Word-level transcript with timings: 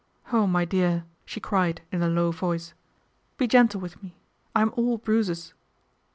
Oh, 0.33 0.47
my 0.47 0.65
dear! 0.65 1.05
'"she 1.27 1.39
cried 1.39 1.83
in 1.91 2.01
a 2.01 2.09
low 2.09 2.31
voice," 2.31 2.73
be 3.37 3.45
gentle 3.45 3.79
with 3.81 4.01
me. 4.01 4.17
I'm 4.55 4.73
all 4.75 4.97
bruises." 4.97 5.53